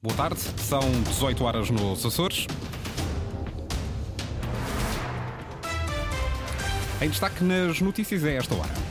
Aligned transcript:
Boa 0.00 0.14
tarde, 0.14 0.38
são 0.58 0.78
18 1.08 1.42
horas 1.42 1.70
nos 1.70 2.06
Açores. 2.06 2.46
Em 7.02 7.08
destaque 7.08 7.42
nas 7.42 7.80
notícias 7.80 8.22
a 8.22 8.30
esta 8.30 8.54
hora. 8.54 8.87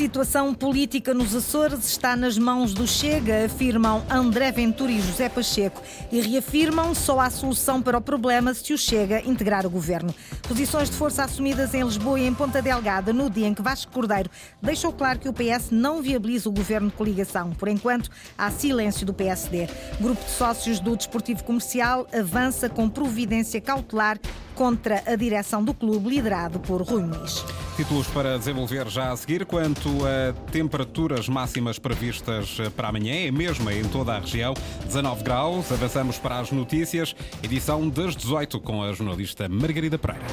Situação 0.00 0.54
política 0.54 1.12
nos 1.12 1.34
Açores 1.34 1.84
está 1.84 2.16
nas 2.16 2.38
mãos 2.38 2.72
do 2.72 2.86
Chega, 2.86 3.44
afirmam 3.44 4.02
André 4.08 4.50
Ventura 4.50 4.90
e 4.90 4.98
José 4.98 5.28
Pacheco 5.28 5.82
e 6.10 6.22
reafirmam 6.22 6.94
só 6.94 7.20
há 7.20 7.28
solução 7.28 7.82
para 7.82 7.98
o 7.98 8.00
problema 8.00 8.54
se 8.54 8.72
o 8.72 8.78
Chega 8.78 9.20
integrar 9.28 9.66
o 9.66 9.70
governo. 9.70 10.14
Posições 10.48 10.88
de 10.88 10.96
força 10.96 11.24
assumidas 11.24 11.74
em 11.74 11.82
Lisboa 11.82 12.18
e 12.18 12.26
em 12.26 12.32
Ponta 12.32 12.62
Delgada 12.62 13.12
no 13.12 13.28
dia 13.28 13.46
em 13.46 13.52
que 13.52 13.60
Vasco 13.60 13.92
Cordeiro 13.92 14.30
deixou 14.62 14.90
claro 14.90 15.18
que 15.18 15.28
o 15.28 15.34
PS 15.34 15.70
não 15.70 16.00
viabiliza 16.00 16.48
o 16.48 16.52
governo 16.52 16.88
de 16.88 16.96
coligação. 16.96 17.50
Por 17.50 17.68
enquanto, 17.68 18.08
há 18.38 18.50
silêncio 18.50 19.04
do 19.04 19.12
PSD. 19.12 19.68
Grupo 20.00 20.24
de 20.24 20.30
sócios 20.30 20.80
do 20.80 20.96
Desportivo 20.96 21.44
Comercial 21.44 22.06
avança 22.10 22.70
com 22.70 22.88
providência 22.88 23.60
cautelar 23.60 24.18
contra 24.60 25.02
a 25.06 25.16
direção 25.16 25.64
do 25.64 25.72
clube 25.72 26.10
liderado 26.10 26.60
por 26.60 26.82
Rui 26.82 27.02
Muniz. 27.02 27.42
Títulos 27.76 28.06
para 28.08 28.36
desenvolver 28.36 28.86
já 28.90 29.10
a 29.10 29.16
seguir. 29.16 29.46
Quanto 29.46 29.88
a 30.04 30.34
temperaturas 30.52 31.30
máximas 31.30 31.78
previstas 31.78 32.58
para 32.76 32.88
amanhã, 32.88 33.26
é 33.26 33.30
mesma 33.30 33.72
em 33.72 33.84
toda 33.84 34.14
a 34.14 34.18
região, 34.18 34.52
19 34.84 35.24
graus. 35.24 35.72
Avançamos 35.72 36.18
para 36.18 36.40
as 36.40 36.52
notícias, 36.52 37.16
edição 37.42 37.88
das 37.88 38.14
18 38.14 38.60
com 38.60 38.82
a 38.82 38.92
jornalista 38.92 39.48
Margarida 39.48 39.98
Pereira. 39.98 40.26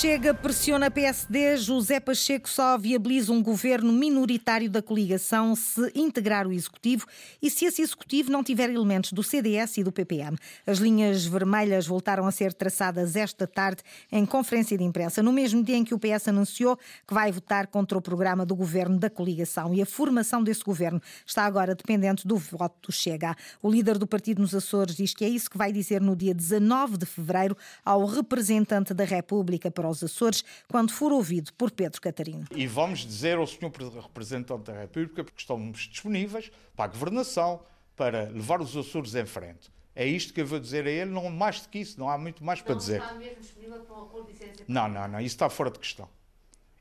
Chega, 0.00 0.32
pressiona 0.32 0.90
PSD. 0.90 1.58
José 1.58 2.00
Pacheco 2.00 2.48
só 2.48 2.78
viabiliza 2.78 3.30
um 3.34 3.42
governo 3.42 3.92
minoritário 3.92 4.70
da 4.70 4.80
coligação 4.80 5.54
se 5.54 5.92
integrar 5.94 6.46
o 6.46 6.52
executivo 6.54 7.04
e 7.42 7.50
se 7.50 7.66
esse 7.66 7.82
executivo 7.82 8.32
não 8.32 8.42
tiver 8.42 8.70
elementos 8.70 9.12
do 9.12 9.22
CDS 9.22 9.76
e 9.76 9.84
do 9.84 9.92
PPM. 9.92 10.38
As 10.66 10.78
linhas 10.78 11.26
vermelhas 11.26 11.86
voltaram 11.86 12.26
a 12.26 12.32
ser 12.32 12.54
traçadas 12.54 13.14
esta 13.14 13.46
tarde 13.46 13.82
em 14.10 14.24
conferência 14.24 14.78
de 14.78 14.82
imprensa, 14.82 15.22
no 15.22 15.34
mesmo 15.34 15.62
dia 15.62 15.76
em 15.76 15.84
que 15.84 15.92
o 15.92 15.98
PS 15.98 16.28
anunciou 16.28 16.78
que 17.06 17.12
vai 17.12 17.30
votar 17.30 17.66
contra 17.66 17.98
o 17.98 18.00
programa 18.00 18.46
do 18.46 18.56
governo 18.56 18.98
da 18.98 19.10
coligação. 19.10 19.74
E 19.74 19.82
a 19.82 19.86
formação 19.86 20.42
desse 20.42 20.64
governo 20.64 21.02
está 21.26 21.44
agora 21.44 21.74
dependente 21.74 22.26
do 22.26 22.38
voto 22.38 22.88
do 22.88 22.90
Chega. 22.90 23.36
O 23.62 23.70
líder 23.70 23.98
do 23.98 24.06
partido 24.06 24.40
nos 24.40 24.54
Açores 24.54 24.96
diz 24.96 25.12
que 25.12 25.26
é 25.26 25.28
isso 25.28 25.50
que 25.50 25.58
vai 25.58 25.70
dizer 25.70 26.00
no 26.00 26.16
dia 26.16 26.32
19 26.32 26.96
de 26.96 27.04
fevereiro 27.04 27.54
ao 27.84 28.06
representante 28.06 28.94
da 28.94 29.04
República 29.04 29.70
para 29.70 29.89
os 29.90 30.02
Açores, 30.02 30.44
quando 30.68 30.92
for 30.92 31.12
ouvido 31.12 31.52
por 31.54 31.70
Pedro 31.70 32.00
Catarino. 32.00 32.46
E 32.54 32.66
vamos 32.66 33.00
dizer 33.00 33.36
ao 33.36 33.46
Sr. 33.46 33.70
Representante 34.02 34.64
da 34.64 34.80
República, 34.80 35.24
porque 35.24 35.40
estamos 35.40 35.80
disponíveis 35.80 36.50
para 36.74 36.86
a 36.86 36.88
governação, 36.88 37.62
para 37.96 38.30
levar 38.30 38.60
os 38.60 38.76
Açores 38.76 39.14
em 39.14 39.26
frente. 39.26 39.70
É 39.94 40.06
isto 40.06 40.32
que 40.32 40.40
eu 40.40 40.46
vou 40.46 40.58
dizer 40.58 40.86
a 40.86 40.90
ele, 40.90 41.10
não 41.10 41.28
mais 41.28 41.60
do 41.60 41.68
que 41.68 41.78
isso, 41.78 41.98
não 41.98 42.08
há 42.08 42.16
muito 42.16 42.42
mais 42.44 42.62
para 42.62 42.74
dizer. 42.74 43.00
Está 43.02 43.14
mesmo 43.14 43.40
disponível 43.40 43.80
para 43.80 43.96
um 43.96 44.02
acordo 44.04 44.32
de? 44.32 44.64
Não, 44.66 44.88
não, 44.88 45.08
não, 45.08 45.20
isso 45.20 45.34
está 45.34 45.50
fora 45.50 45.70
de 45.70 45.78
questão. 45.78 46.08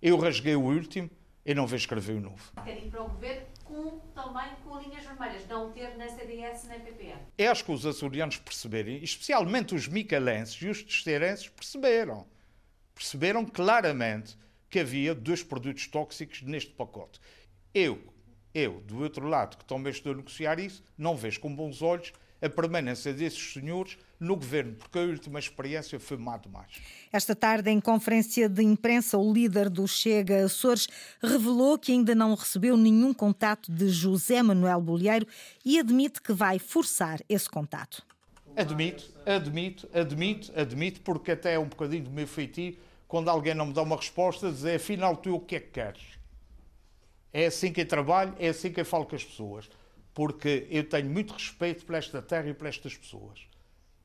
Eu 0.02 0.18
rasguei 0.18 0.56
o 0.56 0.62
último 0.62 1.10
e 1.46 1.54
não 1.54 1.66
vou 1.66 1.76
escrever 1.76 2.14
o 2.14 2.22
novo. 2.22 2.52
Quer 2.64 2.78
ir 2.78 2.90
para 2.90 3.04
o 3.04 3.10
governo 3.10 3.48
com, 3.64 4.00
também 4.14 4.56
com 4.64 4.80
linhas 4.80 5.04
vermelhas, 5.04 5.48
não 5.48 5.72
ter 5.72 5.98
na 5.98 6.08
CDS 6.08 6.66
nem 6.68 6.80
PPM. 6.80 7.20
Eu 7.38 7.52
acho 7.52 7.66
que 7.66 7.72
os 7.72 7.86
açorianos 7.86 8.38
perceberem, 8.38 9.04
especialmente 9.04 9.76
os 9.76 9.88
micalenses 9.88 10.62
e 10.62 10.68
os 10.68 10.84
terceirenses, 10.84 11.50
perceberam 11.50 12.26
perceberam 13.00 13.46
claramente 13.46 14.38
que 14.70 14.78
havia 14.78 15.16
dois 15.16 15.42
produtos 15.42 15.88
tóxicos 15.88 16.42
neste 16.42 16.72
pacote. 16.72 17.22
Eu, 17.74 17.98
eu, 18.54 18.82
do 18.82 19.02
outro 19.02 19.26
lado, 19.26 19.58
que 19.58 19.64
também 19.64 19.90
estou 19.90 20.12
a 20.12 20.16
negociar 20.16 20.60
isso, 20.60 20.84
não 20.98 21.16
vejo 21.16 21.40
com 21.40 21.56
bons 21.56 21.82
olhos 21.82 22.12
a 22.42 22.50
permanência 22.50 23.14
desses 23.14 23.54
senhores 23.54 23.98
no 24.20 24.36
governo, 24.36 24.76
porque 24.76 25.00
a 25.00 25.04
última 25.04 25.40
experiência 25.40 25.98
foi 25.98 26.18
má 26.18 26.38
demais. 26.38 26.82
Esta 27.12 27.34
tarde, 27.34 27.70
em 27.70 27.80
conferência 27.80 28.50
de 28.50 28.64
imprensa, 28.64 29.18
o 29.18 29.32
líder 29.34 29.70
do 29.70 29.88
Chega 29.88 30.44
Açores 30.44 30.88
revelou 31.22 31.80
que 31.80 31.94
ainda 31.94 32.14
não 32.14 32.36
recebeu 32.36 32.76
nenhum 32.76 33.14
contato 33.14 33.72
de 33.72 33.88
José 33.90 34.44
Manuel 34.44 34.82
Bolieiro 34.82 35.26
e 35.64 35.80
admite 35.80 36.22
que 36.22 36.34
vai 36.34 36.60
forçar 36.60 37.22
esse 37.30 37.50
contato. 37.50 38.06
Admito, 38.56 39.10
admito, 39.26 39.90
admito, 39.94 40.52
admito, 40.54 41.02
porque 41.02 41.32
até 41.32 41.54
é 41.54 41.60
um 41.60 41.68
bocadinho 41.68 42.04
do 42.04 42.12
meu 42.12 42.28
feitio 42.28 42.78
quando 43.10 43.28
alguém 43.28 43.56
não 43.56 43.66
me 43.66 43.74
dá 43.74 43.82
uma 43.82 43.96
resposta, 43.96 44.52
dizer 44.52 44.76
afinal 44.76 45.18
tu 45.18 45.36
o 45.36 45.40
que 45.40 45.56
é 45.56 45.60
que 45.60 45.72
queres? 45.72 46.04
É 47.34 47.48
assim 47.48 47.74
que 47.74 47.82
eu 47.82 47.88
trabalho, 47.88 48.36
é 48.38 48.50
assim 48.50 48.72
que 48.72 48.80
eu 48.80 48.86
falo 48.86 49.04
com 49.04 49.16
as 49.16 49.24
pessoas. 49.24 49.68
Porque 50.14 50.68
eu 50.70 50.88
tenho 50.88 51.10
muito 51.10 51.34
respeito 51.34 51.86
por 51.88 51.96
esta 51.96 52.22
terra 52.22 52.48
e 52.50 52.54
por 52.54 52.68
estas 52.68 52.96
pessoas. 52.96 53.40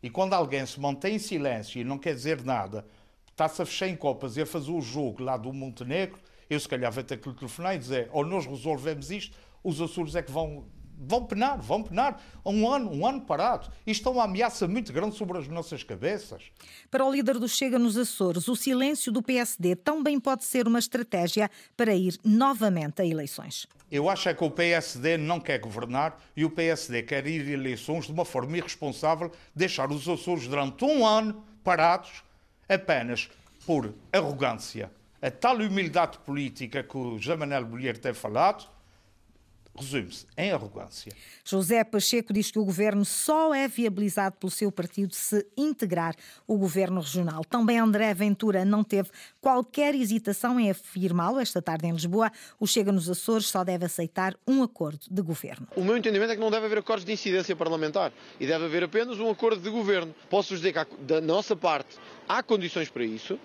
E 0.03 0.09
quando 0.09 0.33
alguém 0.33 0.65
se 0.65 0.81
mantém 0.81 1.17
em 1.17 1.19
silêncio 1.19 1.79
e 1.79 1.85
não 1.85 1.99
quer 1.99 2.15
dizer 2.15 2.43
nada, 2.43 2.87
está-se 3.31 3.61
a 3.61 3.67
fechar 3.67 3.89
em 3.89 3.97
copas 3.97 4.39
e 4.39 4.43
a 4.43 4.47
fazer 4.47 4.71
o 4.71 4.81
jogo 4.81 5.23
lá 5.23 5.37
do 5.37 5.53
Montenegro, 5.53 6.19
eu 6.49 6.59
se 6.59 6.69
calhar 6.69 6.91
vou 6.91 7.05
ter 7.05 7.19
que 7.19 7.29
lhe 7.29 7.35
telefonar 7.35 7.75
e 7.75 7.79
dizer 7.79 8.09
ou 8.11 8.25
nós 8.25 8.47
resolvemos 8.47 9.11
isto, 9.11 9.37
os 9.63 9.83
Açores 9.83 10.15
é 10.15 10.23
que 10.23 10.33
vão 10.33 10.65
vão 10.99 11.25
penar, 11.25 11.59
vão 11.61 11.83
penar. 11.83 12.21
Um 12.45 12.69
ano, 12.71 12.91
um 12.91 13.07
ano 13.07 13.21
parado. 13.21 13.69
Isto 13.87 14.09
é 14.09 14.13
uma 14.13 14.25
ameaça 14.25 14.67
muito 14.67 14.93
grande 14.93 15.17
sobre 15.17 15.39
as 15.39 15.49
nossas 15.49 15.83
cabeças. 15.83 16.43
Para 16.91 17.05
o 17.05 17.13
líder 17.13 17.39
do 17.39 17.49
Chega 17.49 17.79
nos 17.79 17.97
Açores, 17.97 18.49
o 18.49 18.57
silêncio 18.57 19.13
do 19.13 19.23
PSD 19.23 19.77
também 19.77 20.19
pode 20.21 20.45
ser 20.45 20.67
uma 20.67 20.79
estratégia 20.79 21.51
para 21.77 21.95
ir 21.95 22.19
novamente 22.25 23.03
a 23.03 23.07
eleições. 23.07 23.67
Eu 23.91 24.09
acho 24.09 24.29
é 24.29 24.35
que 24.35 24.43
o 24.43 24.51
PSD 24.51 25.17
não 25.17 25.39
quer 25.39 25.59
governar 25.59 26.21
e 26.37 26.45
o 26.45 26.51
PSD 26.51 27.03
quer 27.03 27.27
ir 27.27 27.47
a 27.49 27.53
eleições 27.53 28.07
de 28.07 28.13
uma 28.13 28.25
forma 28.25 28.57
irresponsável, 28.57 29.31
deixar 29.55 29.91
os 29.91 30.09
Açores 30.09 30.49
durante 30.49 30.85
um 30.85 31.07
ano 31.07 31.45
parados 31.63 32.25
apenas 32.69 33.31
por 33.67 33.95
arrogância. 34.13 34.91
A 35.23 35.31
tal 35.31 35.57
humildade 35.57 36.19
política 36.19 36.83
que 36.83 36.97
o 36.97 37.19
José 37.19 37.37
Manuel 37.37 37.65
Bolheiro 37.65 37.99
tem 37.99 38.13
falado, 38.13 38.69
resume-se 39.77 40.27
em 40.37 40.53
arrogância. 40.53 41.13
José 41.45 41.83
Pacheco 41.85 42.33
diz 42.33 42.51
que 42.51 42.59
o 42.59 42.65
governo 42.65 43.05
só 43.05 43.55
é 43.55 43.69
viabilizado 43.69 44.37
pelo 44.37 44.51
seu 44.51 44.71
partido 44.71 45.15
se 45.15 45.47
integrar 45.57 46.15
o 46.47 46.57
governo 46.57 47.01
regional. 47.01 47.45
Também 47.45 47.79
André 47.79 48.15
Ventura 48.15 48.65
não 48.65 48.85
teve 48.85 49.11
qualquer 49.41 49.95
hesitação 49.95 50.59
em 50.59 50.71
afirmá-lo 50.71 51.41
esta 51.41 51.61
tarde 51.61 51.87
em 51.87 51.93
Lisboa. 51.93 52.31
O 52.59 52.67
Chega 52.67 52.93
nos 52.93 53.11
Açores 53.11 53.47
só 53.47 53.65
deve 53.65 53.85
aceitar 53.85 54.37
um 54.47 54.63
acordo 54.63 55.01
de 55.11 55.23
governo. 55.23 55.67
O 55.77 55.85
meu 55.85 55.97
entendimento 55.97 56.33
é 56.33 56.35
que 56.35 56.41
não 56.41 56.51
deve 56.51 56.67
haver 56.67 56.79
acordos 56.79 57.05
de 57.05 57.13
incidência 57.13 57.55
parlamentar 57.57 58.13
e 58.39 58.47
deve 58.47 58.65
haver 58.65 58.85
apenas 58.85 59.19
um 59.19 59.31
acordo 59.31 59.61
de 59.61 59.71
governo. 59.71 60.15
Posso 60.31 60.55
dizer 60.55 60.73
que, 60.73 60.97
da 61.03 61.21
nossa 61.21 61.57
parte, 61.57 61.99
há 62.29 62.43
condições 62.43 62.89
para 62.89 63.05
isso. 63.05 63.39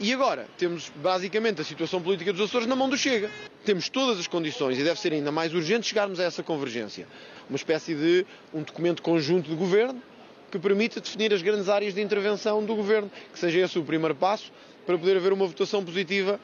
E 0.00 0.12
agora, 0.12 0.46
temos 0.58 0.90
basicamente 0.96 1.60
a 1.60 1.64
situação 1.64 2.00
política 2.02 2.32
dos 2.32 2.42
Açores 2.42 2.66
na 2.66 2.76
mão 2.76 2.88
do 2.88 2.96
Chega. 2.96 3.30
Temos 3.64 3.88
todas 3.88 4.18
as 4.18 4.26
condições 4.26 4.78
e 4.78 4.82
deve 4.82 4.98
ser 5.00 5.12
ainda 5.12 5.30
mais 5.30 5.54
urgente 5.54 5.86
chegarmos 5.86 6.20
a 6.20 6.24
essa 6.24 6.42
convergência. 6.42 7.06
Uma 7.48 7.56
espécie 7.56 7.94
de 7.94 8.26
um 8.52 8.62
documento 8.62 9.02
conjunto 9.02 9.48
de 9.48 9.56
governo 9.56 10.02
que 10.50 10.58
permita 10.58 11.00
definir 11.00 11.32
as 11.32 11.40
grandes 11.40 11.68
áreas 11.68 11.94
de 11.94 12.02
intervenção 12.02 12.64
do 12.64 12.74
governo, 12.74 13.10
que 13.32 13.38
seja 13.38 13.60
esse 13.60 13.78
o 13.78 13.84
primeiro 13.84 14.14
passo 14.14 14.52
para 14.84 14.98
poder 14.98 15.16
haver 15.16 15.32
uma 15.32 15.46
votação 15.46 15.82
positiva 15.84 16.38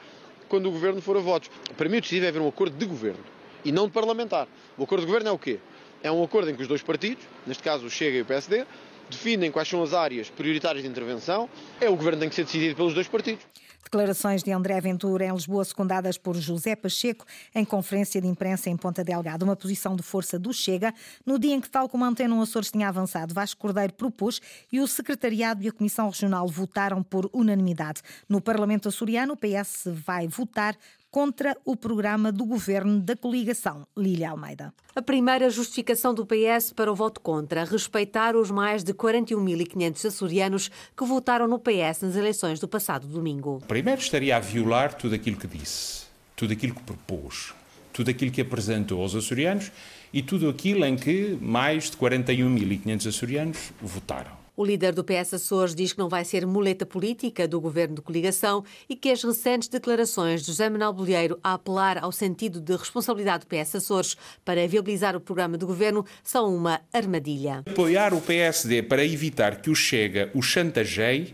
quando 0.47 0.67
o 0.67 0.71
governo 0.71 1.01
for 1.01 1.15
a 1.15 1.19
votos. 1.19 1.49
Para 1.77 1.87
mim, 1.87 1.97
o 1.97 2.01
decisivo 2.01 2.25
é 2.25 2.29
haver 2.29 2.41
um 2.41 2.47
acordo 2.47 2.75
de 2.75 2.85
governo 2.85 3.23
e 3.63 3.71
não 3.71 3.85
de 3.85 3.91
parlamentar. 3.91 4.47
O 4.77 4.83
acordo 4.83 5.01
de 5.01 5.07
governo 5.07 5.29
é 5.29 5.31
o 5.31 5.37
quê? 5.37 5.59
É 6.01 6.11
um 6.11 6.23
acordo 6.23 6.49
em 6.49 6.55
que 6.55 6.61
os 6.61 6.67
dois 6.67 6.81
partidos, 6.81 7.23
neste 7.45 7.61
caso 7.61 7.85
o 7.85 7.89
Chega 7.89 8.17
e 8.17 8.21
o 8.21 8.25
PSD, 8.25 8.65
definem 9.09 9.51
quais 9.51 9.67
são 9.67 9.81
as 9.81 9.93
áreas 9.93 10.29
prioritárias 10.29 10.83
de 10.83 10.89
intervenção. 10.89 11.49
É 11.79 11.89
o 11.89 11.95
governo 11.95 12.19
tem 12.19 12.29
que 12.29 12.35
ser 12.35 12.43
decidido 12.43 12.75
pelos 12.75 12.93
dois 12.93 13.07
partidos. 13.07 13.45
Declarações 13.83 14.43
de 14.43 14.51
André 14.51 14.79
Ventura 14.79 15.25
em 15.25 15.31
Lisboa, 15.31 15.65
secundadas 15.65 16.15
por 16.15 16.35
José 16.35 16.75
Pacheco, 16.75 17.25
em 17.55 17.65
conferência 17.65 18.21
de 18.21 18.27
imprensa 18.27 18.69
em 18.69 18.77
Ponta 18.77 19.03
Delgada. 19.03 19.43
Uma 19.43 19.55
posição 19.55 19.95
de 19.95 20.03
força 20.03 20.37
do 20.37 20.53
Chega, 20.53 20.93
no 21.25 21.39
dia 21.39 21.55
em 21.55 21.59
que, 21.59 21.67
tal 21.67 21.89
como 21.89 22.05
a 22.05 22.07
Antena 22.07 22.39
Açores 22.39 22.69
tinha 22.69 22.87
avançado, 22.87 23.33
Vasco 23.33 23.59
Cordeiro 23.59 23.93
propôs 23.93 24.39
e 24.71 24.79
o 24.79 24.85
Secretariado 24.85 25.63
e 25.63 25.69
a 25.69 25.71
Comissão 25.71 26.07
Regional 26.07 26.47
votaram 26.47 27.01
por 27.01 27.29
unanimidade. 27.33 28.01
No 28.27 28.39
Parlamento 28.39 28.89
açoriano, 28.89 29.33
o 29.33 29.37
PS 29.37 29.85
vai 29.87 30.27
votar 30.27 30.77
contra 31.11 31.57
o 31.65 31.75
programa 31.75 32.31
do 32.31 32.45
governo 32.45 32.99
da 32.99 33.15
coligação. 33.15 33.87
Lília 33.97 34.31
Almeida. 34.31 34.73
A 34.95 35.01
primeira 35.01 35.49
justificação 35.49 36.13
do 36.13 36.25
PS 36.25 36.71
para 36.73 36.91
o 36.91 36.95
voto 36.95 37.19
contra, 37.21 37.63
respeitar 37.63 38.35
os 38.35 38.51
mais 38.51 38.83
de 38.83 38.93
41.500 38.93 40.05
açorianos 40.05 40.71
que 40.95 41.05
votaram 41.05 41.47
no 41.47 41.59
PS 41.59 42.01
nas 42.01 42.15
eleições 42.15 42.59
do 42.59 42.67
passado 42.67 43.07
domingo. 43.07 43.61
Primeiro 43.67 44.01
estaria 44.01 44.37
a 44.37 44.39
violar 44.39 44.93
tudo 44.93 45.15
aquilo 45.15 45.37
que 45.37 45.47
disse, 45.47 46.05
tudo 46.35 46.53
aquilo 46.53 46.75
que 46.75 46.83
propôs, 46.83 47.53
tudo 47.91 48.09
aquilo 48.09 48.31
que 48.31 48.41
apresentou 48.41 49.01
aos 49.01 49.15
açorianos 49.15 49.71
e 50.13 50.21
tudo 50.21 50.49
aquilo 50.49 50.85
em 50.85 50.95
que 50.95 51.37
mais 51.41 51.89
de 51.89 51.97
41.500 51.97 53.07
açorianos 53.07 53.71
votaram. 53.81 54.38
O 54.59 54.65
líder 54.65 54.93
do 54.93 55.05
PS 55.05 55.35
Açores 55.35 55.73
diz 55.73 55.93
que 55.93 55.99
não 55.99 56.09
vai 56.09 56.25
ser 56.25 56.45
muleta 56.45 56.85
política 56.85 57.47
do 57.47 57.61
governo 57.61 57.95
de 57.95 58.01
coligação 58.01 58.61
e 58.89 58.95
que 58.97 59.09
as 59.09 59.23
recentes 59.23 59.69
declarações 59.69 60.41
de 60.41 60.47
José 60.47 60.69
Manuel 60.69 60.91
Bolheiro 60.91 61.39
a 61.41 61.53
apelar 61.53 61.97
ao 62.03 62.11
sentido 62.11 62.59
de 62.59 62.75
responsabilidade 62.75 63.45
do 63.45 63.47
PS 63.47 63.75
Açores 63.75 64.17
para 64.43 64.67
viabilizar 64.67 65.15
o 65.15 65.21
programa 65.21 65.57
de 65.57 65.65
governo 65.65 66.05
são 66.21 66.53
uma 66.53 66.81
armadilha. 66.91 67.63
Apoiar 67.71 68.13
o 68.13 68.19
PSD 68.19 68.83
para 68.83 69.05
evitar 69.05 69.61
que 69.61 69.69
o 69.69 69.75
Chega 69.75 70.29
o 70.35 70.41
chantageie 70.41 71.33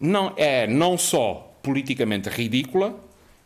não 0.00 0.32
é 0.34 0.66
não 0.66 0.96
só 0.96 1.54
politicamente 1.62 2.30
ridícula, 2.30 2.98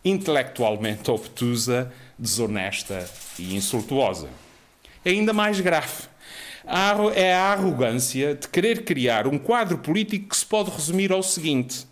intelectualmente 0.05 1.11
obtusa, 1.11 1.93
desonesta 2.17 3.11
e 3.37 3.57
insultuosa. 3.57 4.29
É 5.05 5.11
ainda 5.11 5.33
mais 5.33 5.59
grave 5.59 6.07
é 7.15 7.35
a 7.35 7.53
arrogância 7.53 8.35
de 8.35 8.47
querer 8.49 8.85
criar 8.85 9.27
um 9.27 9.39
quadro 9.39 9.79
político 9.79 10.29
que 10.29 10.37
se 10.37 10.45
pode 10.45 10.71
resumir 10.71 11.11
ao 11.11 11.23
seguinte: 11.23 11.87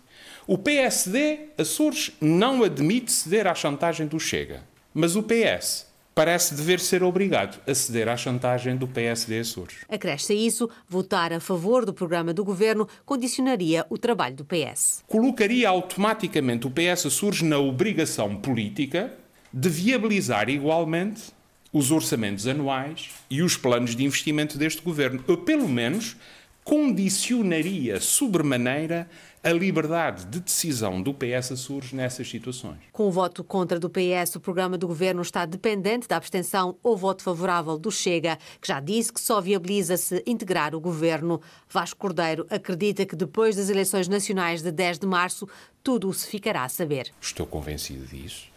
o 0.45 0.57
PSD, 0.57 1.49
Açores, 1.57 2.11
não 2.21 2.63
admite 2.63 3.11
ceder 3.11 3.47
à 3.47 3.55
chantagem 3.55 4.05
do 4.07 4.19
Chega, 4.19 4.63
mas 4.93 5.15
o 5.15 5.23
PS 5.23 5.87
parece 6.13 6.55
dever 6.55 6.79
ser 6.79 7.03
obrigado 7.03 7.61
a 7.67 7.75
ceder 7.75 8.07
à 8.07 8.17
chantagem 8.17 8.75
do 8.75 8.87
PSD 8.87 9.39
Açores. 9.39 9.77
Acresce 9.87 10.33
a 10.33 10.35
isso, 10.35 10.67
votar 10.89 11.31
a 11.31 11.39
favor 11.39 11.85
do 11.85 11.93
programa 11.93 12.33
do 12.33 12.43
governo 12.43 12.87
condicionaria 13.05 13.85
o 13.87 13.99
trabalho 13.99 14.35
do 14.35 14.45
PS. 14.45 15.03
Colocaria 15.07 15.69
automaticamente 15.69 16.65
o 16.65 16.71
PS 16.71 17.05
Açores 17.05 17.41
na 17.43 17.59
obrigação 17.59 18.35
política 18.35 19.13
de 19.53 19.69
viabilizar 19.69 20.49
igualmente 20.49 21.36
os 21.77 21.91
orçamentos 21.91 22.47
anuais 22.47 23.09
e 23.29 23.41
os 23.41 23.55
planos 23.55 23.95
de 23.95 24.03
investimento 24.03 24.57
deste 24.57 24.81
governo. 24.81 25.23
Ou, 25.27 25.37
pelo 25.37 25.69
menos, 25.69 26.15
condicionaria 26.63 28.01
sobremaneira 28.01 29.07
a 29.43 29.53
liberdade 29.53 30.25
de 30.25 30.41
decisão 30.41 31.01
do 31.01 31.13
PS 31.13 31.53
Açores 31.53 31.93
nessas 31.93 32.27
situações. 32.27 32.79
Com 32.91 33.07
o 33.07 33.11
voto 33.11 33.43
contra 33.43 33.79
do 33.79 33.89
PS, 33.89 34.35
o 34.35 34.39
programa 34.41 34.77
do 34.77 34.87
governo 34.87 35.21
está 35.21 35.45
dependente 35.45 36.07
da 36.07 36.17
abstenção 36.17 36.75
ou 36.83 36.97
voto 36.97 37.23
favorável 37.23 37.77
do 37.77 37.89
Chega, 37.89 38.37
que 38.59 38.67
já 38.67 38.81
disse 38.81 39.13
que 39.13 39.21
só 39.21 39.39
viabiliza 39.39 39.95
se 39.95 40.21
integrar 40.25 40.75
o 40.75 40.81
governo. 40.81 41.39
Vasco 41.69 41.99
Cordeiro 41.99 42.45
acredita 42.49 43.05
que 43.05 43.15
depois 43.15 43.55
das 43.55 43.69
eleições 43.69 44.09
nacionais 44.09 44.61
de 44.61 44.71
10 44.71 44.99
de 44.99 45.07
março, 45.07 45.47
tudo 45.81 46.11
se 46.13 46.27
ficará 46.27 46.65
a 46.65 46.69
saber. 46.69 47.13
Estou 47.21 47.45
convencido 47.45 48.05
disso 48.07 48.56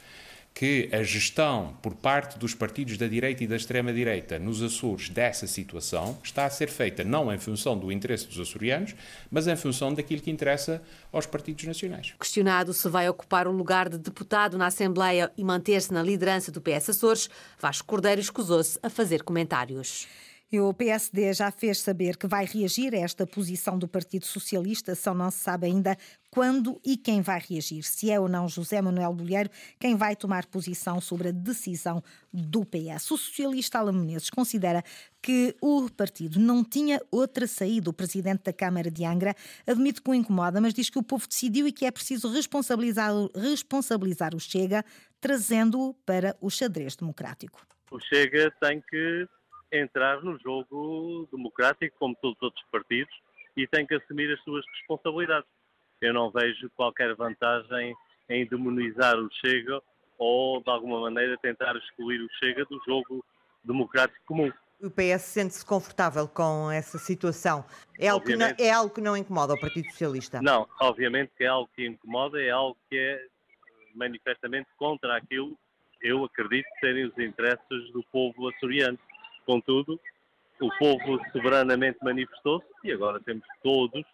que 0.60 0.90
a 0.92 1.02
gestão 1.02 1.74
por 1.80 1.94
parte 1.94 2.38
dos 2.38 2.52
partidos 2.52 2.98
da 2.98 3.06
direita 3.06 3.42
e 3.42 3.46
da 3.46 3.56
extrema-direita 3.56 4.38
nos 4.38 4.62
Açores 4.62 5.08
dessa 5.08 5.46
situação 5.46 6.18
está 6.22 6.44
a 6.44 6.50
ser 6.50 6.68
feita 6.68 7.02
não 7.02 7.32
em 7.32 7.38
função 7.38 7.78
do 7.78 7.90
interesse 7.90 8.26
dos 8.26 8.38
açorianos, 8.38 8.94
mas 9.30 9.46
em 9.46 9.56
função 9.56 9.94
daquilo 9.94 10.20
que 10.20 10.30
interessa 10.30 10.82
aos 11.10 11.24
partidos 11.24 11.64
nacionais. 11.64 12.14
Questionado 12.20 12.74
se 12.74 12.86
vai 12.90 13.08
ocupar 13.08 13.48
o 13.48 13.52
lugar 13.52 13.88
de 13.88 13.96
deputado 13.96 14.58
na 14.58 14.66
Assembleia 14.66 15.32
e 15.34 15.42
manter-se 15.42 15.94
na 15.94 16.02
liderança 16.02 16.52
do 16.52 16.60
PS 16.60 16.90
Açores, 16.90 17.30
Vasco 17.58 17.86
Cordeiro 17.86 18.20
escusou-se 18.20 18.78
a 18.82 18.90
fazer 18.90 19.22
comentários. 19.22 20.06
E 20.52 20.58
o 20.58 20.74
PSD 20.74 21.32
já 21.32 21.52
fez 21.52 21.80
saber 21.80 22.16
que 22.16 22.26
vai 22.26 22.44
reagir 22.44 22.92
a 22.92 22.98
esta 22.98 23.24
posição 23.24 23.78
do 23.78 23.86
Partido 23.86 24.26
Socialista, 24.26 24.96
só 24.96 25.14
não 25.14 25.30
se 25.30 25.38
sabe 25.38 25.68
ainda 25.68 25.96
quando 26.28 26.80
e 26.84 26.96
quem 26.96 27.22
vai 27.22 27.40
reagir, 27.40 27.84
se 27.84 28.10
é 28.10 28.18
ou 28.18 28.28
não 28.28 28.48
José 28.48 28.82
Manuel 28.82 29.12
Bolheiro 29.12 29.48
quem 29.78 29.94
vai 29.94 30.16
tomar 30.16 30.46
posição 30.46 31.00
sobre 31.00 31.28
a 31.28 31.32
decisão 31.32 32.02
do 32.32 32.64
PS. 32.64 33.12
O 33.12 33.16
socialista 33.16 33.78
Alan 33.78 34.04
considera 34.34 34.82
que 35.22 35.54
o 35.60 35.88
partido 35.88 36.40
não 36.40 36.64
tinha 36.64 37.00
outra 37.12 37.46
saída. 37.46 37.90
O 37.90 37.92
presidente 37.92 38.42
da 38.42 38.52
Câmara 38.52 38.90
de 38.90 39.04
Angra 39.04 39.36
admite 39.64 40.02
que 40.02 40.10
o 40.10 40.14
incomoda, 40.14 40.60
mas 40.60 40.74
diz 40.74 40.90
que 40.90 40.98
o 40.98 41.02
povo 41.02 41.28
decidiu 41.28 41.68
e 41.68 41.72
que 41.72 41.86
é 41.86 41.92
preciso 41.92 42.28
responsabilizar, 42.28 43.12
responsabilizar 43.36 44.34
o 44.34 44.40
Chega, 44.40 44.84
trazendo-o 45.20 45.94
para 46.04 46.36
o 46.40 46.50
xadrez 46.50 46.96
democrático. 46.96 47.64
O 47.92 48.00
Chega 48.00 48.52
tem 48.60 48.80
que 48.80 49.28
entrar 49.72 50.22
no 50.22 50.38
jogo 50.38 51.28
democrático, 51.30 51.96
como 51.98 52.16
todos 52.16 52.36
os 52.36 52.42
outros 52.42 52.64
partidos, 52.70 53.14
e 53.56 53.66
tem 53.66 53.86
que 53.86 53.94
assumir 53.94 54.32
as 54.32 54.42
suas 54.42 54.64
responsabilidades. 54.78 55.48
Eu 56.00 56.14
não 56.14 56.30
vejo 56.30 56.70
qualquer 56.76 57.14
vantagem 57.14 57.94
em 58.28 58.46
demonizar 58.46 59.16
o 59.18 59.28
Chega 59.32 59.82
ou, 60.18 60.62
de 60.62 60.70
alguma 60.70 61.00
maneira, 61.00 61.36
tentar 61.38 61.76
excluir 61.76 62.20
o 62.20 62.28
Chega 62.38 62.64
do 62.64 62.80
jogo 62.86 63.24
democrático 63.64 64.20
comum. 64.26 64.50
O 64.82 64.90
PS 64.90 65.22
sente-se 65.22 65.64
confortável 65.64 66.26
com 66.26 66.70
essa 66.70 66.98
situação? 66.98 67.64
É 67.98 68.08
algo, 68.08 68.24
não, 68.34 68.46
é 68.58 68.70
algo, 68.70 68.94
que 68.94 69.00
não, 69.00 69.14
incomoda 69.14 69.52
o 69.52 69.60
Partido 69.60 69.90
Socialista? 69.90 70.40
Não, 70.40 70.66
obviamente 70.80 71.32
que 71.36 71.44
é 71.44 71.48
algo 71.48 71.68
que 71.76 71.86
incomoda, 71.86 72.40
é 72.40 72.48
algo 72.48 72.78
que 72.88 72.96
é 72.96 73.26
manifestamente 73.94 74.68
contra 74.78 75.16
aquilo 75.16 75.58
que 76.00 76.08
eu 76.08 76.24
acredito 76.24 76.66
serem 76.80 77.04
os 77.04 77.18
interesses 77.18 77.92
do 77.92 78.02
povo 78.10 78.48
açoriano. 78.48 78.98
Contudo, 79.50 79.98
o 80.60 80.70
povo 80.78 81.20
soberanamente 81.32 81.98
manifestou-se 82.04 82.68
e 82.84 82.92
agora 82.92 83.18
temos 83.18 83.42
todos, 83.64 84.04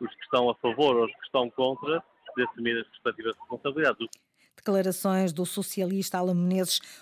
os 0.00 0.14
que 0.14 0.22
estão 0.22 0.48
a 0.48 0.54
favor 0.54 0.96
ou 0.96 1.04
os 1.04 1.12
que 1.12 1.26
estão 1.26 1.50
contra, 1.50 2.02
de 2.34 2.42
assumir 2.44 2.80
as 2.80 2.88
respectivas 2.88 3.36
responsabilidades. 3.36 4.08
Declarações 4.56 5.30
do 5.30 5.44
socialista 5.44 6.16
Alan 6.16 6.48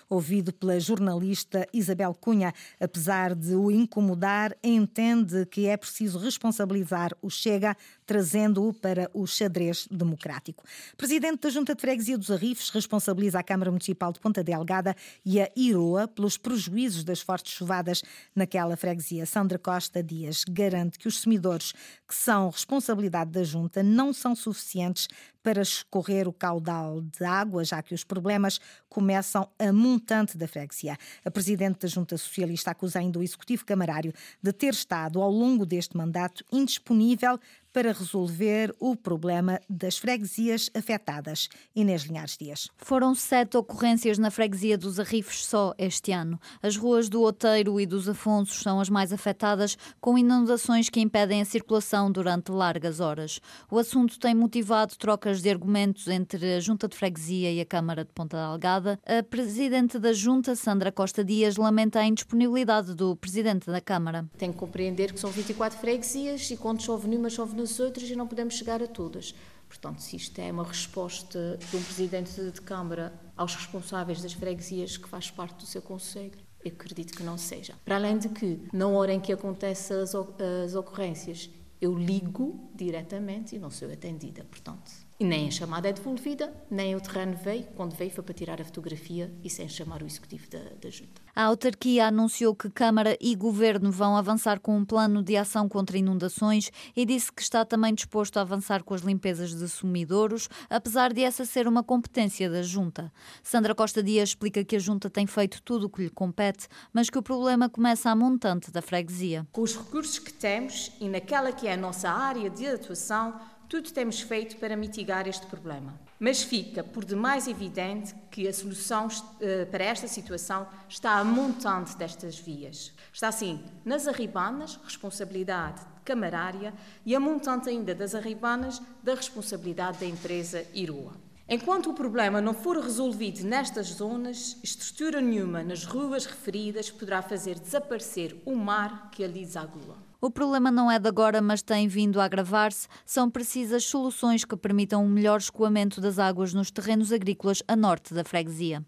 ouvido 0.09 0.51
pela 0.51 0.77
jornalista 0.81 1.65
Isabel 1.73 2.13
Cunha. 2.13 2.53
Apesar 2.77 3.33
de 3.33 3.55
o 3.55 3.71
incomodar, 3.71 4.53
entende 4.61 5.45
que 5.45 5.67
é 5.67 5.77
preciso 5.77 6.19
responsabilizar 6.19 7.13
o 7.21 7.29
Chega, 7.29 7.75
trazendo-o 8.07 8.73
para 8.73 9.11
o 9.13 9.27
xadrez 9.27 9.87
democrático. 9.91 10.63
Presidente 10.95 11.41
da 11.41 11.49
Junta 11.49 11.75
de 11.75 11.81
Freguesia 11.81 12.17
dos 12.17 12.31
Arrifes 12.31 12.69
responsabiliza 12.69 13.37
a 13.37 13.43
Câmara 13.43 13.69
Municipal 13.69 14.13
de 14.13 14.19
Ponta 14.19 14.41
Delgada 14.43 14.95
e 15.25 15.41
a 15.41 15.51
IROA 15.55 16.07
pelos 16.07 16.37
prejuízos 16.37 17.03
das 17.03 17.21
fortes 17.21 17.53
chuvadas 17.53 18.01
naquela 18.33 18.77
freguesia. 18.77 19.25
Sandra 19.25 19.59
Costa 19.59 20.01
Dias 20.01 20.45
garante 20.49 20.97
que 20.97 21.07
os 21.07 21.19
semidores 21.19 21.73
que 22.07 22.15
são 22.15 22.49
responsabilidade 22.49 23.31
da 23.31 23.43
Junta 23.43 23.83
não 23.83 24.13
são 24.13 24.33
suficientes 24.33 25.09
para 25.43 25.61
escorrer 25.61 26.27
o 26.27 26.33
caudal 26.33 27.01
de 27.01 27.23
água, 27.23 27.63
já 27.63 27.81
que 27.81 27.93
os 27.93 28.03
problemas 28.03 28.59
começam 28.89 29.49
a 29.57 29.71
montante 29.71 30.37
da 30.37 30.45
freguesia. 30.45 30.97
A 31.23 31.31
Presidente 31.31 31.79
da 31.79 31.87
Junta 31.87 32.17
Socialista 32.17 32.71
acusa 32.71 32.99
ainda 32.99 33.19
o 33.19 33.23
Executivo 33.23 33.63
Camarário 33.65 34.13
de 34.41 34.51
ter 34.51 34.73
estado, 34.73 35.21
ao 35.21 35.31
longo 35.31 35.65
deste 35.65 35.95
mandato, 35.95 36.43
indisponível 36.51 37.39
para 37.77 37.93
resolver 37.93 38.73
o 38.79 38.95
problema 38.95 39.59
das 39.69 39.99
freguesias 39.99 40.67
afetadas. 40.73 41.47
Inês 41.75 42.05
Linhares 42.05 42.35
Dias. 42.35 42.69
Foram 42.75 43.13
sete 43.13 43.55
ocorrências 43.55 44.17
na 44.17 44.31
freguesia 44.31 44.75
dos 44.75 44.99
Arrifes 44.99 45.45
só 45.45 45.75
este 45.77 46.11
ano. 46.11 46.39
As 46.59 46.75
ruas 46.75 47.07
do 47.07 47.21
Oteiro 47.21 47.79
e 47.79 47.85
dos 47.85 48.09
Afonsos 48.09 48.63
são 48.63 48.79
as 48.79 48.89
mais 48.89 49.13
afetadas, 49.13 49.77
com 50.01 50.17
inundações 50.17 50.89
que 50.89 50.99
impedem 50.99 51.39
a 51.39 51.45
circulação 51.45 52.11
durante 52.11 52.51
largas 52.51 52.99
horas. 52.99 53.39
O 53.69 53.77
assunto 53.77 54.19
tem 54.19 54.33
motivado 54.33 54.95
trocas 54.95 55.39
de 55.39 55.51
argumentos 55.51 56.07
entre 56.07 56.55
a 56.55 56.59
Junta 56.59 56.87
de 56.87 56.97
Freguesia 56.97 57.51
e 57.51 57.61
a 57.61 57.65
Câmara 57.65 58.03
de 58.03 58.11
Ponta 58.11 58.37
Delgada. 58.37 58.99
A 59.05 59.21
Presidente 59.21 59.99
da 59.99 60.13
Junta, 60.13 60.55
Sandra 60.55 60.91
Costa 60.91 61.23
Dias, 61.23 61.57
lamenta 61.57 61.99
a 61.99 62.05
indisponibilidade 62.07 62.95
do 62.95 63.15
Presidente 63.15 63.67
da 63.67 63.79
Câmara. 63.79 64.25
Tem 64.35 64.51
que 64.51 64.57
compreender 64.57 65.13
que 65.13 65.19
são 65.19 65.29
24 65.29 65.77
freguesias 65.77 66.49
e 66.49 66.57
quando 66.57 66.81
chove 66.81 67.07
numa, 67.07 67.29
chove 67.29 67.55
nas 67.55 67.66
as 67.67 67.79
outras 67.79 68.09
e 68.09 68.15
não 68.15 68.27
podemos 68.27 68.55
chegar 68.55 68.81
a 68.81 68.87
todas. 68.87 69.35
Portanto, 69.67 69.99
se 69.99 70.15
isto 70.15 70.39
é 70.39 70.51
uma 70.51 70.63
resposta 70.63 71.59
de 71.69 71.77
um 71.77 71.83
presidente 71.83 72.41
de 72.51 72.61
Câmara 72.61 73.13
aos 73.35 73.53
responsáveis 73.53 74.21
das 74.21 74.33
freguesias 74.33 74.95
que 74.95 75.07
faz 75.09 75.29
parte 75.29 75.55
do 75.57 75.65
seu 75.65 75.81
conselho, 75.81 76.31
eu 76.63 76.71
acredito 76.71 77.13
que 77.13 77.23
não 77.23 77.37
seja. 77.37 77.75
Para 77.83 77.95
além 77.95 78.17
de 78.17 78.29
que, 78.29 78.61
na 78.71 78.87
hora 78.87 79.13
em 79.13 79.19
que 79.19 79.33
acontecem 79.33 79.97
as, 79.97 80.15
as 80.15 80.75
ocorrências, 80.75 81.49
eu 81.81 81.97
ligo 81.97 82.71
diretamente 82.73 83.55
e 83.55 83.59
não 83.59 83.69
sou 83.69 83.91
atendida. 83.91 84.43
Portanto, 84.45 84.89
e 85.19 85.25
nem 85.25 85.47
a 85.47 85.51
chamada 85.51 85.89
é 85.89 85.93
devolvida, 85.93 86.53
nem 86.69 86.95
o 86.95 87.01
terreno 87.01 87.35
veio. 87.35 87.65
Quando 87.75 87.95
veio 87.95 88.11
foi 88.11 88.23
para 88.23 88.33
tirar 88.33 88.61
a 88.61 88.65
fotografia 88.65 89.31
e 89.43 89.49
sem 89.49 89.67
chamar 89.67 90.01
o 90.01 90.05
executivo 90.05 90.49
da, 90.49 90.59
da 90.81 90.89
junta. 90.89 91.26
A 91.37 91.43
autarquia 91.43 92.07
anunciou 92.07 92.55
que 92.55 92.67
Câmara 92.67 93.15
e 93.21 93.35
Governo 93.35 93.91
vão 93.91 94.17
avançar 94.17 94.59
com 94.59 94.75
um 94.75 94.83
plano 94.83 95.21
de 95.21 95.37
ação 95.37 95.69
contra 95.69 95.95
inundações 95.95 96.71
e 96.95 97.05
disse 97.05 97.31
que 97.31 97.43
está 97.43 97.63
também 97.63 97.93
disposto 97.93 98.37
a 98.37 98.41
avançar 98.41 98.83
com 98.83 98.95
as 98.95 99.01
limpezas 99.01 99.53
de 99.53 99.69
sumidouros, 99.69 100.49
apesar 100.67 101.13
de 101.13 101.21
essa 101.21 101.45
ser 101.45 101.67
uma 101.67 101.83
competência 101.83 102.49
da 102.49 102.63
Junta. 102.63 103.13
Sandra 103.43 103.75
Costa 103.75 104.01
Dias 104.01 104.29
explica 104.29 104.65
que 104.65 104.77
a 104.77 104.79
Junta 104.79 105.11
tem 105.11 105.27
feito 105.27 105.61
tudo 105.61 105.85
o 105.85 105.89
que 105.91 106.01
lhe 106.01 106.09
compete, 106.09 106.67
mas 106.91 107.07
que 107.07 107.19
o 107.19 107.21
problema 107.21 107.69
começa 107.69 108.09
a 108.09 108.15
montante 108.15 108.71
da 108.71 108.81
freguesia. 108.81 109.45
Com 109.51 109.61
os 109.61 109.77
recursos 109.77 110.17
que 110.17 110.33
temos 110.33 110.91
e 110.99 111.07
naquela 111.07 111.51
que 111.51 111.67
é 111.67 111.73
a 111.73 111.77
nossa 111.77 112.09
área 112.09 112.49
de 112.49 112.65
atuação, 112.65 113.39
tudo 113.69 113.91
temos 113.91 114.21
feito 114.21 114.57
para 114.57 114.75
mitigar 114.75 115.27
este 115.27 115.45
problema. 115.45 116.06
Mas 116.19 116.41
fica 116.41 116.83
por 116.83 117.05
demais 117.05 117.47
evidente 117.47 118.15
que 118.31 118.47
a 118.47 118.53
solução 118.53 119.07
uh, 119.07 119.65
para 119.69 119.83
esta 119.83 120.07
situação 120.07 120.67
está 120.89 121.19
a 121.19 121.23
montante 121.23 121.95
destas 121.95 122.39
vias. 122.39 122.91
Está 123.13 123.27
assim 123.27 123.63
nas 123.85 124.07
arribanas, 124.07 124.79
responsabilidade 124.83 125.81
de 125.81 126.01
camarária 126.03 126.73
e 127.05 127.15
a 127.15 127.19
montante 127.19 127.69
ainda 127.69 127.93
das 127.93 128.15
arribanas 128.15 128.81
da 129.03 129.13
responsabilidade 129.13 129.99
da 129.99 130.05
empresa 130.05 130.65
Irua. 130.73 131.26
Enquanto 131.49 131.89
o 131.89 131.93
problema 131.93 132.41
não 132.41 132.53
for 132.53 132.77
resolvido 132.77 133.45
nestas 133.45 133.87
zonas, 133.87 134.57
estrutura 134.61 135.21
nenhuma 135.21 135.63
nas 135.63 135.85
ruas 135.85 136.25
referidas 136.25 136.91
poderá 136.91 137.21
fazer 137.21 137.57
desaparecer 137.57 138.35
o 138.45 138.53
mar 138.53 139.09
que 139.11 139.23
ali 139.23 139.45
desagua. 139.45 139.95
O 140.19 140.29
problema 140.29 140.69
não 140.69 140.91
é 140.91 140.99
de 140.99 141.07
agora, 141.07 141.41
mas 141.41 141.61
tem 141.61 141.87
vindo 141.87 142.19
a 142.19 142.25
agravar-se. 142.25 142.89
São 143.05 143.29
precisas 143.29 143.85
soluções 143.85 144.43
que 144.43 144.57
permitam 144.57 145.05
um 145.05 145.07
melhor 145.07 145.39
escoamento 145.39 146.01
das 146.01 146.19
águas 146.19 146.53
nos 146.53 146.69
terrenos 146.69 147.13
agrícolas 147.13 147.63
a 147.65 147.77
norte 147.77 148.13
da 148.13 148.25
freguesia. 148.25 148.83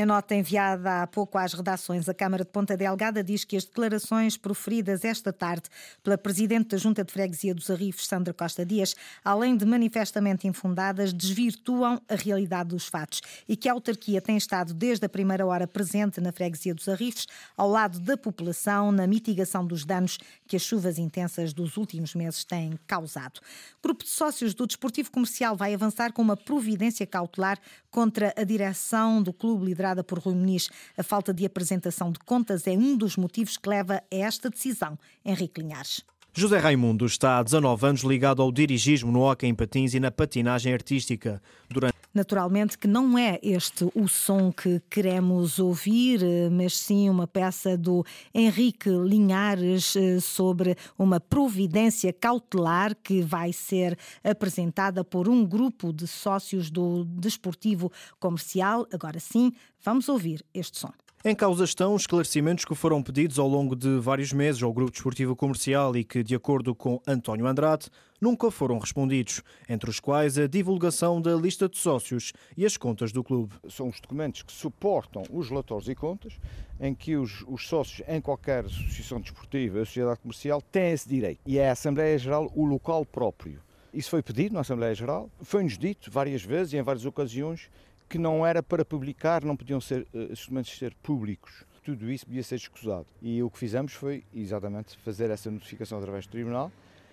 Em 0.00 0.06
nota 0.06 0.32
enviada 0.32 1.02
há 1.02 1.06
pouco 1.08 1.36
às 1.36 1.52
redações, 1.52 2.08
a 2.08 2.14
Câmara 2.14 2.44
de 2.44 2.50
Ponta 2.52 2.76
Delgada 2.76 3.20
diz 3.20 3.42
que 3.42 3.56
as 3.56 3.64
declarações 3.64 4.36
proferidas 4.36 5.04
esta 5.04 5.32
tarde 5.32 5.64
pela 6.04 6.16
Presidente 6.16 6.68
da 6.68 6.76
Junta 6.76 7.02
de 7.02 7.12
Freguesia 7.12 7.52
dos 7.52 7.68
Arrifes, 7.68 8.06
Sandra 8.06 8.32
Costa 8.32 8.64
Dias, 8.64 8.94
além 9.24 9.56
de 9.56 9.64
manifestamente 9.66 10.46
infundadas, 10.46 11.12
desvirtuam 11.12 12.00
a 12.08 12.14
realidade 12.14 12.68
dos 12.68 12.86
fatos 12.86 13.22
e 13.48 13.56
que 13.56 13.68
a 13.68 13.72
autarquia 13.72 14.20
tem 14.22 14.36
estado 14.36 14.72
desde 14.72 15.04
a 15.04 15.08
primeira 15.08 15.44
hora 15.44 15.66
presente 15.66 16.20
na 16.20 16.30
Freguesia 16.30 16.76
dos 16.76 16.88
Arrifes, 16.88 17.26
ao 17.56 17.68
lado 17.68 17.98
da 17.98 18.16
população, 18.16 18.92
na 18.92 19.04
mitigação 19.04 19.66
dos 19.66 19.84
danos 19.84 20.16
que 20.46 20.54
as 20.54 20.62
chuvas 20.62 20.96
intensas 20.96 21.52
dos 21.52 21.76
últimos 21.76 22.14
meses 22.14 22.44
têm 22.44 22.78
causado. 22.86 23.40
O 23.80 23.82
grupo 23.82 24.04
de 24.04 24.10
sócios 24.10 24.54
do 24.54 24.64
Desportivo 24.64 25.10
Comercial 25.10 25.56
vai 25.56 25.74
avançar 25.74 26.12
com 26.12 26.22
uma 26.22 26.36
providência 26.36 27.04
cautelar 27.04 27.58
contra 27.90 28.32
a 28.36 28.44
direção 28.44 29.20
do 29.20 29.32
clube 29.32 29.64
liderado 29.64 29.87
liderada 29.88 30.04
por 30.04 30.18
Rui 30.18 30.34
Muniz. 30.34 30.68
A 30.96 31.02
falta 31.02 31.32
de 31.32 31.44
apresentação 31.46 32.12
de 32.12 32.18
contas 32.20 32.66
é 32.66 32.72
um 32.72 32.96
dos 32.96 33.16
motivos 33.16 33.56
que 33.56 33.68
leva 33.68 34.02
a 34.12 34.16
esta 34.16 34.50
decisão. 34.50 34.98
Henrique 35.24 35.60
Linhares. 35.60 36.02
José 36.32 36.58
Raimundo 36.58 37.06
está 37.06 37.38
há 37.38 37.42
19 37.42 37.86
anos 37.86 38.02
ligado 38.02 38.42
ao 38.42 38.52
dirigismo 38.52 39.10
no 39.10 39.22
hockey 39.22 39.46
em 39.46 39.54
patins 39.54 39.94
e 39.94 40.00
na 40.00 40.10
patinagem 40.10 40.72
artística. 40.72 41.42
Durante 41.68 41.97
Naturalmente 42.18 42.76
que 42.76 42.88
não 42.88 43.16
é 43.16 43.38
este 43.44 43.88
o 43.94 44.08
som 44.08 44.50
que 44.50 44.82
queremos 44.90 45.60
ouvir, 45.60 46.20
mas 46.50 46.76
sim 46.76 47.08
uma 47.08 47.28
peça 47.28 47.78
do 47.78 48.04
Henrique 48.34 48.90
Linhares 48.90 49.94
eh, 49.94 50.18
sobre 50.18 50.76
uma 50.98 51.20
providência 51.20 52.12
cautelar 52.12 52.96
que 52.96 53.22
vai 53.22 53.52
ser 53.52 53.96
apresentada 54.24 55.04
por 55.04 55.28
um 55.28 55.46
grupo 55.46 55.92
de 55.92 56.08
sócios 56.08 56.72
do 56.72 57.04
Desportivo 57.04 57.92
Comercial. 58.18 58.84
Agora 58.92 59.20
sim, 59.20 59.52
vamos 59.80 60.08
ouvir 60.08 60.44
este 60.52 60.76
som. 60.76 60.90
Em 61.24 61.34
causa 61.34 61.64
estão 61.64 61.96
os 61.96 62.02
esclarecimentos 62.02 62.64
que 62.64 62.76
foram 62.76 63.02
pedidos 63.02 63.40
ao 63.40 63.48
longo 63.48 63.74
de 63.74 63.98
vários 63.98 64.32
meses 64.32 64.62
ao 64.62 64.72
Grupo 64.72 64.92
Desportivo 64.92 65.34
Comercial 65.34 65.96
e 65.96 66.04
que, 66.04 66.22
de 66.22 66.32
acordo 66.32 66.76
com 66.76 67.02
António 67.04 67.44
Andrade, 67.48 67.88
nunca 68.20 68.52
foram 68.52 68.78
respondidos, 68.78 69.42
entre 69.68 69.90
os 69.90 69.98
quais 69.98 70.38
a 70.38 70.46
divulgação 70.46 71.20
da 71.20 71.34
lista 71.34 71.68
de 71.68 71.76
sócios 71.76 72.32
e 72.56 72.64
as 72.64 72.76
contas 72.76 73.10
do 73.10 73.24
clube. 73.24 73.52
São 73.68 73.88
os 73.88 73.98
documentos 73.98 74.42
que 74.42 74.52
suportam 74.52 75.24
os 75.28 75.48
relatórios 75.48 75.88
e 75.88 75.94
contas, 75.96 76.38
em 76.80 76.94
que 76.94 77.16
os, 77.16 77.44
os 77.48 77.66
sócios 77.66 78.06
em 78.06 78.20
qualquer 78.20 78.66
associação 78.66 79.20
desportiva 79.20 79.84
sociedade 79.84 80.20
comercial 80.20 80.62
têm 80.62 80.92
esse 80.92 81.08
direito. 81.08 81.40
E 81.44 81.58
é 81.58 81.68
a 81.68 81.72
Assembleia 81.72 82.16
Geral 82.16 82.48
o 82.54 82.64
local 82.64 83.04
próprio. 83.04 83.60
Isso 83.92 84.10
foi 84.10 84.22
pedido 84.22 84.54
na 84.54 84.60
Assembleia 84.60 84.94
Geral, 84.94 85.28
foi-nos 85.40 85.76
dito 85.76 86.12
várias 86.12 86.44
vezes 86.44 86.74
e 86.74 86.76
em 86.76 86.82
várias 86.82 87.04
ocasiões 87.04 87.68
que 88.08 88.18
não 88.18 88.46
era 88.46 88.62
para 88.62 88.84
publicar, 88.84 89.44
não 89.44 89.56
podiam 89.56 89.80
ser 89.80 90.06
uh, 90.14 90.32
instrumentos 90.32 90.76
ser 90.76 90.94
públicos. 91.02 91.64
Tudo 91.84 92.10
isso 92.10 92.26
podia 92.26 92.42
ser 92.42 92.56
escusado. 92.56 93.06
E 93.22 93.42
o 93.42 93.50
que 93.50 93.58
fizemos 93.58 93.92
foi 93.92 94.24
exatamente 94.34 94.96
fazer 94.98 95.30
essa 95.30 95.50
notificação 95.50 95.98
através 95.98 96.26
do 96.26 96.30
tribunal. 96.30 96.70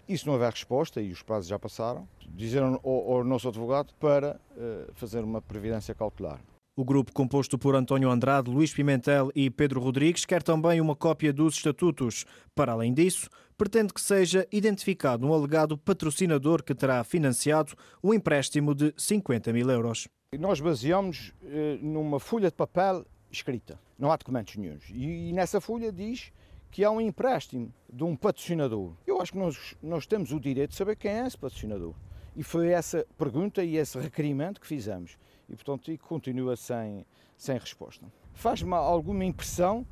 E 0.08 0.18
se 0.18 0.25
não 0.25 0.34
houver 0.34 0.52
resposta, 0.52 1.02
e 1.02 1.12
os 1.12 1.24
prazos 1.24 1.48
já 1.48 1.58
passaram, 1.58 2.08
dizeram 2.28 2.80
ao, 2.84 3.14
ao 3.14 3.24
nosso 3.24 3.48
advogado 3.48 3.94
para 4.00 4.40
uh, 4.52 4.94
fazer 4.94 5.24
uma 5.24 5.42
previdência 5.42 5.96
cautelar. 5.96 6.40
O 6.78 6.84
grupo, 6.84 7.14
composto 7.14 7.58
por 7.58 7.74
António 7.74 8.10
Andrade, 8.10 8.52
Luís 8.52 8.74
Pimentel 8.74 9.32
e 9.34 9.50
Pedro 9.50 9.80
Rodrigues, 9.80 10.25
quer 10.25 10.44
também 10.44 10.82
uma 10.82 10.94
cópia 10.94 11.32
dos 11.32 11.56
estatutos. 11.56 12.25
Para 12.54 12.74
além 12.74 12.94
disso, 12.94 13.30
pretende 13.58 13.94
que 13.94 14.02
seja 14.02 14.46
identificado 14.52 15.25
um 15.25 15.34
alegado 15.34 15.78
patrocinador 15.78 16.62
que 16.62 16.75
terá 16.75 17.02
financiado 17.06 17.74
um 18.04 18.14
empréstimo 18.14 18.75
de 18.75 18.94
50 18.98 19.54
mil 19.54 19.70
euros. 19.70 20.10
Nós 20.38 20.60
baseamos 20.60 21.34
eh, 21.44 21.77
numa 21.82 22.20
folha 22.20 22.50
de 22.50 22.56
papel 22.56 23.06
escrita, 23.32 23.80
não 23.98 24.12
há 24.12 24.18
documentos 24.18 24.56
nenhums. 24.56 24.89
E, 24.89 25.30
e, 25.30 25.34
nessa 25.34 25.60
folha 25.62 25.92
diz 25.92 26.32
que 26.72 26.84
há 26.84 26.92
um 26.92 27.00
empréstimo 27.00 27.74
de 27.92 28.04
um 28.04 28.15
patrocinador. 28.15 28.94
Eu 29.06 29.22
acho 29.22 29.32
que 29.32 29.38
nós, 29.38 29.75
nós 29.82 30.06
temos 30.06 30.32
o 30.32 30.39
direito 30.39 30.72
de 30.72 30.75
saber 30.75 30.96
quem 30.96 31.12
é 31.12 31.25
esse 31.25 31.38
patrocinador. 31.38 31.94
E 32.36 32.44
foi 32.44 32.70
essa 32.70 33.06
pergunta 33.18 33.63
e 33.63 33.77
esse 33.77 33.98
requerimento 33.98 34.60
que 34.60 34.68
fizemos. 34.68 35.18
E, 35.48 35.56
portanto, 35.56 35.98
continua 36.00 36.56
sem, 36.56 37.06
sem 37.38 37.58
resposta. 37.58 38.06
Faz-me 38.34 38.74
alguma 38.74 39.24
impressão 39.24 39.86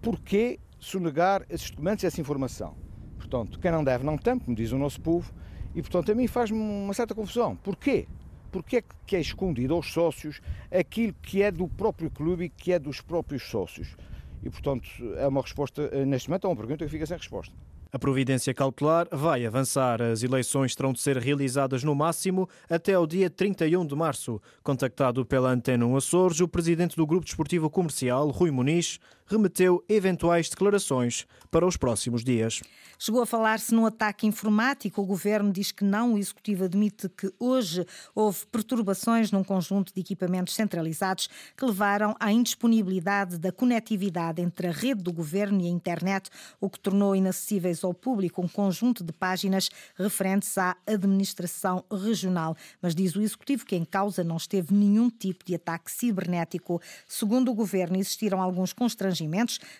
porque 0.00 0.60
sonegar 0.78 1.44
esses 1.48 1.70
documentos 1.70 2.04
e 2.04 2.06
essa 2.06 2.20
informação. 2.20 2.76
Portanto, 3.16 3.58
quem 3.58 3.70
não 3.70 3.82
deve 3.82 4.04
não 4.04 4.16
tem, 4.16 4.38
como 4.38 4.56
diz 4.56 4.72
o 4.72 4.78
nosso 4.78 5.00
povo, 5.00 5.32
e, 5.74 5.80
portanto, 5.80 6.12
a 6.12 6.14
mim 6.14 6.26
faz-me 6.26 6.58
uma 6.58 6.92
certa 6.92 7.14
confusão. 7.14 7.56
Porquê? 7.56 8.06
Porque 8.52 8.76
é 8.76 8.82
que 9.06 9.16
é 9.16 9.20
escondido 9.20 9.74
aos 9.74 9.90
sócios 9.92 10.40
aquilo 10.70 11.14
que 11.22 11.42
é 11.42 11.50
do 11.50 11.66
próprio 11.66 12.10
clube 12.10 12.44
e 12.44 12.48
que 12.48 12.70
é 12.70 12.78
dos 12.78 13.00
próprios 13.00 13.42
sócios? 13.42 13.96
E, 14.42 14.50
portanto, 14.50 14.88
é 15.16 15.26
uma 15.26 15.40
resposta, 15.40 15.90
neste 16.04 16.28
momento, 16.28 16.46
é 16.46 16.50
uma 16.50 16.56
pergunta 16.56 16.84
que 16.84 16.90
fica 16.90 17.06
sem 17.06 17.16
resposta. 17.16 17.54
A 17.94 17.98
providência 17.98 18.54
cautelar 18.54 19.06
vai 19.12 19.44
avançar. 19.44 20.00
As 20.00 20.22
eleições 20.22 20.74
terão 20.74 20.94
de 20.94 21.00
ser 21.00 21.18
realizadas 21.18 21.84
no 21.84 21.94
máximo 21.94 22.48
até 22.68 22.94
ao 22.94 23.06
dia 23.06 23.28
31 23.28 23.84
de 23.84 23.94
março. 23.94 24.40
Contactado 24.62 25.26
pela 25.26 25.50
Antena 25.50 25.84
1 25.84 25.96
Açores, 25.96 26.40
o 26.40 26.48
presidente 26.48 26.96
do 26.96 27.06
Grupo 27.06 27.26
Desportivo 27.26 27.68
Comercial, 27.68 28.30
Rui 28.30 28.50
Muniz, 28.50 28.98
remeteu 29.32 29.82
eventuais 29.88 30.50
declarações 30.50 31.26
para 31.50 31.66
os 31.66 31.76
próximos 31.76 32.22
dias. 32.22 32.60
Chegou 32.98 33.22
a 33.22 33.26
falar-se 33.26 33.74
num 33.74 33.86
ataque 33.86 34.26
informático. 34.26 35.00
O 35.00 35.06
governo 35.06 35.50
diz 35.50 35.72
que 35.72 35.84
não. 35.84 36.14
O 36.14 36.18
executivo 36.18 36.64
admite 36.64 37.08
que 37.08 37.32
hoje 37.38 37.86
houve 38.14 38.46
perturbações 38.46 39.32
num 39.32 39.42
conjunto 39.42 39.92
de 39.92 40.00
equipamentos 40.00 40.54
centralizados 40.54 41.28
que 41.56 41.64
levaram 41.64 42.14
à 42.20 42.30
indisponibilidade 42.30 43.38
da 43.38 43.50
conectividade 43.50 44.40
entre 44.42 44.68
a 44.68 44.70
rede 44.70 45.02
do 45.02 45.12
governo 45.12 45.60
e 45.60 45.66
a 45.66 45.70
internet, 45.70 46.30
o 46.60 46.68
que 46.68 46.78
tornou 46.78 47.16
inacessíveis 47.16 47.82
ao 47.82 47.94
público 47.94 48.42
um 48.42 48.48
conjunto 48.48 49.02
de 49.02 49.12
páginas 49.12 49.70
referentes 49.96 50.56
à 50.58 50.76
administração 50.86 51.84
regional. 51.90 52.54
Mas 52.80 52.94
diz 52.94 53.16
o 53.16 53.22
executivo 53.22 53.64
que 53.64 53.74
em 53.74 53.84
causa 53.84 54.22
não 54.22 54.36
esteve 54.36 54.74
nenhum 54.74 55.08
tipo 55.10 55.44
de 55.44 55.54
ataque 55.54 55.90
cibernético. 55.90 56.80
Segundo 57.08 57.50
o 57.50 57.54
governo, 57.54 57.96
existiram 57.96 58.40
alguns 58.40 58.72
constrangimentos 58.72 59.21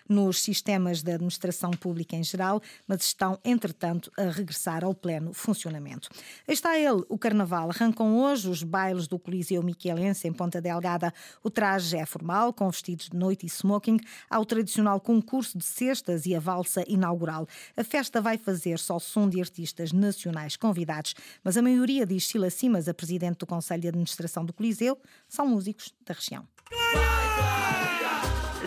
nos 0.07 0.41
sistemas 0.41 1.01
da 1.01 1.13
administração 1.13 1.71
pública 1.71 2.15
em 2.15 2.23
geral, 2.23 2.61
mas 2.87 3.03
estão, 3.05 3.39
entretanto, 3.43 4.11
a 4.17 4.23
regressar 4.23 4.83
ao 4.83 4.93
pleno 4.93 5.33
funcionamento. 5.33 6.09
Está 6.47 6.77
ele, 6.77 7.03
o 7.09 7.17
Carnaval. 7.17 7.69
Arrancam 7.69 8.17
hoje 8.17 8.49
os 8.49 8.63
bailes 8.63 9.07
do 9.07 9.19
Coliseu 9.19 9.61
Miquelense, 9.63 10.27
em 10.27 10.33
Ponta 10.33 10.61
Delgada. 10.61 11.13
O 11.43 11.49
traje 11.49 11.97
é 11.97 12.05
formal, 12.05 12.53
com 12.53 12.69
vestidos 12.69 13.09
de 13.09 13.17
noite 13.17 13.45
e 13.45 13.49
smoking. 13.49 13.99
Há 14.29 14.39
o 14.39 14.45
tradicional 14.45 14.99
concurso 14.99 15.57
de 15.57 15.65
cestas 15.65 16.25
e 16.25 16.35
a 16.35 16.39
valsa 16.39 16.83
inaugural. 16.87 17.47
A 17.75 17.83
festa 17.83 18.21
vai 18.21 18.37
fazer 18.37 18.79
só 18.79 18.99
som 18.99 19.29
de 19.29 19.39
artistas 19.39 19.91
nacionais 19.91 20.55
convidados, 20.55 21.13
mas 21.43 21.57
a 21.57 21.61
maioria, 21.61 22.05
diz 22.05 22.27
Sila 22.27 22.49
Simas, 22.49 22.87
a 22.87 22.93
presidente 22.93 23.39
do 23.39 23.45
Conselho 23.45 23.81
de 23.81 23.87
Administração 23.87 24.45
do 24.45 24.53
Coliseu, 24.53 24.97
são 25.27 25.47
músicos 25.47 25.93
da 26.05 26.13
região 26.13 26.47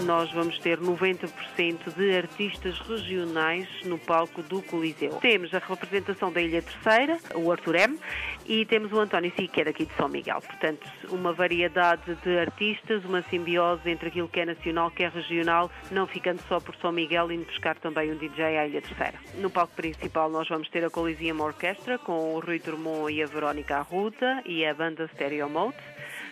nós 0.05 0.31
vamos 0.33 0.59
ter 0.59 0.79
90% 0.79 1.95
de 1.97 2.17
artistas 2.17 2.79
regionais 2.81 3.69
no 3.85 3.99
palco 3.99 4.43
do 4.43 4.62
Coliseu. 4.62 5.12
Temos 5.21 5.53
a 5.55 5.59
representação 5.59 6.33
da 6.33 6.41
Ilha 6.41 6.62
Terceira, 6.62 7.19
o 7.35 7.50
Arthur 7.50 7.76
M, 7.76 7.99
e 8.47 8.65
temos 8.67 8.93
o 8.93 8.99
António 8.99 9.33
Si, 9.37 9.49
que 9.49 9.61
é 9.61 9.65
daqui 9.65 9.87
de 9.87 9.95
São 9.95 10.09
Miguel. 10.09 10.41
Portanto, 10.41 10.87
uma 11.11 11.33
variedade 11.33 12.15
de 12.23 12.38
artistas, 12.38 13.05
uma 13.05 13.23
simbiose 13.23 13.88
entre 13.88 14.09
aquilo 14.09 14.29
que 14.29 14.41
é 14.41 14.47
nacional, 14.47 14.91
que 14.91 15.03
é 15.03 15.09
regional, 15.09 15.71
não 15.91 16.07
ficando 16.07 16.41
só 16.49 16.61
por 16.61 16.75
São 16.76 16.93
Miguel, 16.93 17.31
indo 17.33 17.45
buscar 17.47 17.76
também 17.76 18.12
um 18.12 18.17
DJ 18.17 18.59
à 18.59 18.67
Ilha 18.67 18.83
Terceira. 18.83 19.19
No 19.37 19.50
palco 19.50 19.75
principal 19.75 20.31
nós 20.31 20.49
vamos 20.49 20.69
ter 20.69 20.85
a 20.85 20.91
Coliseum 20.91 21.41
Orquestra, 21.41 21.99
com 21.99 22.35
o 22.35 22.41
Rui 22.41 22.59
Drummond 22.59 23.12
e 23.12 23.23
a 23.23 23.26
Verónica 23.26 23.79
Arruda 23.79 24.43
e 24.45 24.65
a 24.65 24.75
banda 24.75 25.09
Stereo 25.09 25.49
Mode. 25.49 25.76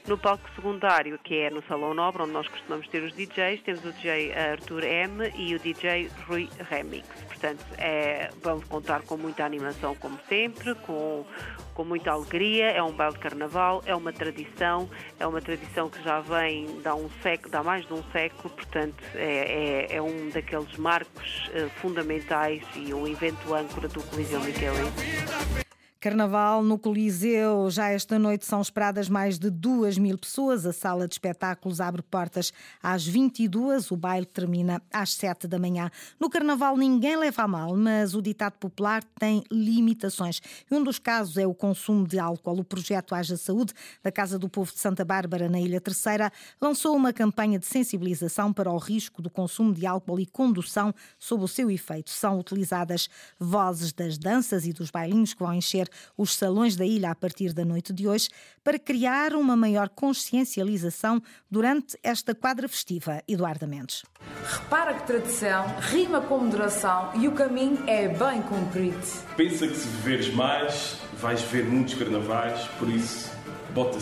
No 0.07 0.19
palco 0.19 0.47
secundário, 0.55 1.19
que 1.19 1.35
é 1.35 1.49
no 1.49 1.63
Salão 1.63 1.95
Nobre, 1.95 2.23
onde 2.23 2.33
nós 2.33 2.47
costumamos 2.47 2.87
ter 2.89 3.03
os 3.03 3.15
DJs, 3.15 3.63
temos 3.63 3.83
o 3.87 3.93
DJ 3.93 4.35
Arthur 4.35 4.85
M 4.85 5.33
e 5.35 5.55
o 5.55 5.59
DJ 5.59 6.11
Rui 6.29 6.47
Remix. 6.69 7.09
Portanto, 7.23 7.65
é, 7.79 8.29
vamos 8.43 8.67
contar 8.67 9.01
com 9.01 9.17
muita 9.17 9.47
animação, 9.47 9.95
como 9.95 10.19
sempre, 10.29 10.75
com, 10.75 11.25
com 11.73 11.85
muita 11.85 12.11
alegria. 12.11 12.67
É 12.67 12.83
um 12.83 12.93
baile 12.93 13.15
de 13.15 13.21
carnaval, 13.21 13.83
é 13.87 13.97
uma 13.97 14.13
tradição, 14.13 14.91
é 15.19 15.27
uma 15.27 15.41
tradição 15.41 15.89
que 15.89 16.03
já 16.03 16.21
vem 16.21 16.83
dá 16.83 16.95
um 16.95 17.09
século, 17.23 17.51
dá 17.51 17.63
mais 17.63 17.87
de 17.87 17.95
um 17.95 18.03
século, 18.13 18.51
portanto, 18.51 19.03
é, 19.15 19.87
é, 19.91 19.97
é 19.97 20.03
um 20.03 20.29
daqueles 20.29 20.77
marcos 20.77 21.49
uh, 21.49 21.71
fundamentais 21.81 22.63
e 22.77 22.93
um 22.93 23.07
evento 23.07 23.55
âncora 23.55 23.89
do 23.89 24.03
Coliseu 24.03 24.41
Michelense. 24.41 25.64
Carnaval 26.05 26.63
no 26.63 26.79
Coliseu. 26.79 27.71
Já 27.71 27.89
esta 27.89 28.19
noite 28.19 28.45
são 28.45 28.61
esperadas 28.61 29.09
mais 29.09 29.39
de 29.39 29.49
duas 29.49 29.97
mil 29.97 30.19
pessoas. 30.19 30.67
A 30.67 30.73
sala 30.75 31.09
de 31.09 31.15
espetáculos 31.15 31.81
abre 31.81 32.03
portas 32.03 32.53
às 32.83 33.07
22. 33.07 33.91
O 33.91 33.97
baile 33.97 34.27
termina 34.27 34.83
às 34.93 35.15
7 35.15 35.49
da 35.49 35.59
manhã. 35.59 35.91
No 36.21 36.29
Carnaval 36.29 36.77
ninguém 36.77 37.17
leva 37.17 37.45
a 37.45 37.49
mal, 37.49 37.75
mas 37.75 38.15
o 38.15 38.21
ditado 38.21 38.53
popular 38.59 39.03
tem 39.19 39.43
limitações. 39.51 40.43
Um 40.71 40.85
dos 40.85 40.99
casos 40.99 41.39
é 41.39 41.47
o 41.47 41.55
consumo 41.55 42.07
de 42.07 42.19
álcool. 42.19 42.61
O 42.61 42.65
projeto 42.65 43.15
Haja 43.15 43.39
Saúde, 43.39 43.73
da 44.03 44.13
Casa 44.13 44.39
do 44.39 44.47
Povo 44.47 44.71
de 44.71 44.81
Santa 44.81 45.07
Bárbara, 45.07 45.49
na 45.49 45.59
Ilha 45.59 45.81
Terceira, 45.81 46.31
lançou 46.61 46.95
uma 46.95 47.15
campanha 47.15 47.59
de 47.59 47.65
sensibilização 47.65 48.53
para 48.53 48.71
o 48.71 48.77
risco 48.77 49.23
do 49.23 49.31
consumo 49.31 49.73
de 49.73 49.87
álcool 49.87 50.21
e 50.21 50.27
condução 50.27 50.95
sob 51.19 51.45
o 51.45 51.49
seu 51.49 51.71
efeito. 51.71 52.11
São 52.11 52.39
utilizadas 52.39 53.09
vozes 53.41 53.91
das 53.91 54.19
danças 54.19 54.67
e 54.67 54.73
dos 54.75 54.91
bailinhos 54.91 55.33
que 55.33 55.43
vão 55.43 55.55
encher 55.55 55.89
os 56.17 56.35
salões 56.35 56.77
da 56.77 56.85
ilha 56.85 57.11
a 57.11 57.15
partir 57.15 57.53
da 57.53 57.65
noite 57.65 57.93
de 57.93 58.09
hoje 58.09 58.29
para 58.63 58.79
criar 58.79 59.35
uma 59.35 59.57
maior 59.57 59.89
consciencialização 59.89 61.23
durante 61.51 61.99
esta 62.03 62.35
quadra 62.35 62.69
festiva. 62.69 63.23
Eduardo 63.29 63.67
Mendes. 63.67 64.03
Repara 64.45 64.95
que 64.95 65.07
tradição 65.07 65.67
rima 65.81 66.21
com 66.21 66.39
moderação 66.39 67.13
e 67.15 67.29
o 67.29 67.33
caminho 67.33 67.83
é 67.87 68.09
bem 68.09 68.43
cumprido. 68.43 68.99
Pensa 69.37 69.67
que 69.67 69.77
se 69.77 69.89
viveres 69.89 70.33
mais, 70.35 70.99
vais 71.21 71.41
ver 71.43 71.65
muitos 71.65 71.95
carnavais, 71.95 72.67
por 72.79 72.89
isso, 72.89 73.31
bota 73.75 73.99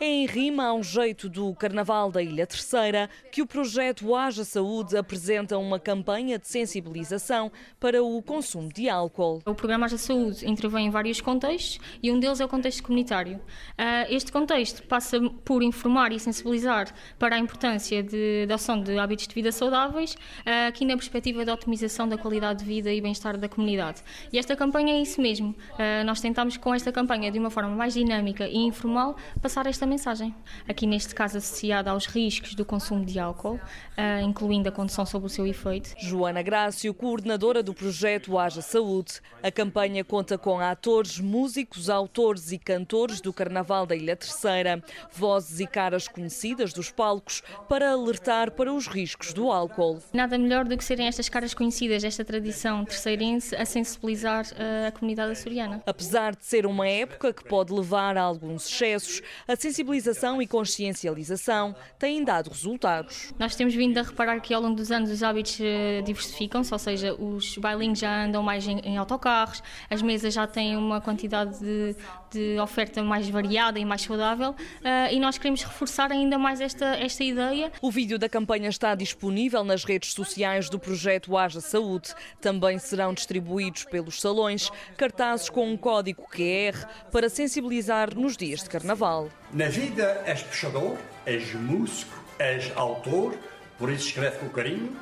seguir. 0.00 0.10
Em 0.10 0.26
rima 0.26 0.64
a 0.64 0.72
um 0.72 0.82
jeito 0.82 1.28
do 1.28 1.54
Carnaval 1.54 2.10
da 2.10 2.22
Ilha 2.22 2.46
Terceira, 2.46 3.08
que 3.30 3.42
o 3.42 3.46
projeto 3.46 4.14
Haja 4.14 4.44
Saúde 4.44 4.96
apresenta 4.96 5.58
uma 5.58 5.78
campanha 5.78 6.38
de 6.38 6.48
sensibilização 6.48 7.52
para 7.78 8.02
o 8.02 8.22
consumo 8.22 8.72
de 8.72 8.88
álcool. 8.88 9.42
O 9.46 9.54
programa 9.54 9.86
Haja 9.86 9.98
Saúde 9.98 10.48
intervém 10.48 10.86
em 10.86 10.90
vários 10.90 11.20
contextos 11.20 11.78
e 12.02 12.10
um 12.10 12.18
deles 12.18 12.40
é 12.40 12.44
o 12.44 12.48
contexto 12.48 12.82
comunitário. 12.82 13.40
Ah, 13.76 14.06
este 14.08 14.32
contexto 14.32 14.82
passa 14.86 15.20
por 15.44 15.62
informar 15.62 16.12
e 16.12 16.18
sensibilizar 16.18 16.92
para 17.18 17.36
a 17.36 17.38
importância 17.38 18.02
de, 18.02 18.46
da 18.46 18.54
ação 18.54 18.82
de 18.82 18.98
hábitos 18.98 19.26
de 19.26 19.34
vida 19.34 19.52
saudáveis, 19.52 20.16
ah, 20.46 20.68
aqui 20.68 20.84
na 20.84 20.94
perspectiva 20.94 21.44
da 21.44 21.54
otimização 21.54 22.08
da 22.08 22.16
qualidade 22.16 22.60
de 22.60 22.64
vida 22.64 22.92
e 22.92 23.00
bem-estar 23.00 23.36
da 23.36 23.48
comunidade. 23.48 24.02
E 24.32 24.38
esta 24.38 24.56
campanha 24.56 24.94
é 24.94 25.02
isso 25.02 25.20
mesmo. 25.20 25.54
Ah, 25.78 26.02
nós 26.04 26.20
tentamos 26.20 26.56
com 26.56 26.74
esta 26.74 26.90
campanha, 26.90 27.30
de 27.30 27.38
uma 27.38 27.50
forma 27.50 27.74
mais 27.74 27.94
dinâmica 27.94 28.48
e 28.48 28.56
informal, 28.56 29.16
passar 29.42 29.66
esta 29.66 29.89
mensagem. 29.90 30.34
Aqui 30.68 30.86
neste 30.86 31.14
caso 31.14 31.36
associada 31.36 31.90
aos 31.90 32.06
riscos 32.06 32.54
do 32.54 32.64
consumo 32.64 33.04
de 33.04 33.18
álcool, 33.18 33.56
uh, 33.56 34.24
incluindo 34.24 34.68
a 34.68 34.72
condução 34.72 35.04
sob 35.04 35.26
o 35.26 35.28
seu 35.28 35.46
efeito. 35.46 35.94
Joana 35.98 36.42
Grácio, 36.42 36.94
coordenadora 36.94 37.62
do 37.62 37.74
projeto 37.74 38.38
Haja 38.38 38.62
Saúde. 38.62 39.20
A 39.42 39.50
campanha 39.50 40.04
conta 40.04 40.38
com 40.38 40.60
atores, 40.60 41.18
músicos, 41.18 41.90
autores 41.90 42.52
e 42.52 42.58
cantores 42.58 43.20
do 43.20 43.32
Carnaval 43.32 43.84
da 43.84 43.96
Ilha 43.96 44.16
Terceira, 44.16 44.82
vozes 45.12 45.60
e 45.60 45.66
caras 45.66 46.06
conhecidas 46.06 46.72
dos 46.72 46.90
palcos 46.90 47.42
para 47.68 47.90
alertar 47.90 48.52
para 48.52 48.72
os 48.72 48.86
riscos 48.86 49.32
do 49.32 49.50
álcool. 49.50 49.98
Nada 50.12 50.38
melhor 50.38 50.64
do 50.64 50.76
que 50.76 50.84
serem 50.84 51.06
estas 51.06 51.28
caras 51.28 51.52
conhecidas 51.52 52.02
desta 52.02 52.24
tradição 52.24 52.84
terceirense 52.84 53.56
a 53.56 53.64
sensibilizar 53.64 54.44
uh, 54.46 54.88
a 54.88 54.92
comunidade 54.92 55.32
açoriana. 55.32 55.82
Apesar 55.84 56.36
de 56.36 56.44
ser 56.44 56.66
uma 56.66 56.86
época 56.86 57.32
que 57.32 57.44
pode 57.44 57.72
levar 57.72 58.16
a 58.16 58.22
alguns 58.22 58.66
excessos, 58.66 59.20
a 59.48 59.56
sensibilização 59.56 59.79
sensibilização 59.80 60.42
e 60.42 60.46
consciencialização 60.46 61.74
têm 61.98 62.22
dado 62.22 62.50
resultados. 62.50 63.32
Nós 63.38 63.54
temos 63.54 63.74
vindo 63.74 63.96
a 63.98 64.02
reparar 64.02 64.38
que 64.40 64.52
ao 64.52 64.60
longo 64.60 64.76
dos 64.76 64.90
anos 64.90 65.10
os 65.10 65.22
hábitos 65.22 65.58
eh, 65.60 66.02
diversificam-se, 66.02 66.72
ou 66.72 66.78
seja, 66.78 67.14
os 67.14 67.56
bailinhos 67.56 67.98
já 67.98 68.24
andam 68.24 68.42
mais 68.42 68.66
em, 68.66 68.78
em 68.80 68.98
autocarros, 68.98 69.62
as 69.88 70.02
mesas 70.02 70.34
já 70.34 70.46
têm 70.46 70.76
uma 70.76 71.00
quantidade 71.00 71.58
de, 71.58 71.96
de 72.30 72.60
oferta 72.60 73.02
mais 73.02 73.28
variada 73.28 73.78
e 73.78 73.84
mais 73.84 74.02
saudável 74.02 74.50
uh, 74.50 75.12
e 75.12 75.18
nós 75.18 75.38
queremos 75.38 75.62
reforçar 75.62 76.12
ainda 76.12 76.36
mais 76.36 76.60
esta, 76.60 76.96
esta 76.96 77.24
ideia. 77.24 77.72
O 77.80 77.90
vídeo 77.90 78.18
da 78.18 78.28
campanha 78.28 78.68
está 78.68 78.94
disponível 78.94 79.64
nas 79.64 79.84
redes 79.84 80.12
sociais 80.12 80.68
do 80.68 80.78
projeto 80.78 81.36
Haja 81.36 81.60
Saúde. 81.60 82.14
Também 82.40 82.78
serão 82.78 83.14
distribuídos 83.14 83.84
pelos 83.84 84.20
salões 84.20 84.70
cartazes 84.96 85.48
com 85.48 85.70
um 85.70 85.76
código 85.76 86.26
QR 86.28 86.86
para 87.10 87.30
sensibilizar 87.30 88.14
nos 88.14 88.36
dias 88.36 88.62
de 88.62 88.68
carnaval. 88.68 89.28
Na 89.52 89.68
vida 89.68 90.22
és 90.26 90.42
puxador, 90.42 90.96
és 91.26 91.54
músico, 91.54 92.16
és 92.38 92.70
autor, 92.76 93.36
por 93.78 93.90
isso 93.90 94.06
escreve 94.06 94.38
com 94.38 94.48
carinho. 94.48 94.96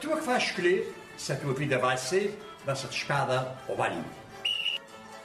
Tu 0.00 0.10
é 0.10 0.16
que 0.16 0.26
vais 0.26 0.42
escolher 0.42 0.92
se 1.16 1.32
a 1.32 1.36
tua 1.36 1.54
vida 1.54 1.78
vai 1.78 1.96
ser 1.96 2.36
dança 2.66 2.88
de 2.88 2.94
escada 2.96 3.56
ou 3.68 3.76
balinho. 3.76 4.04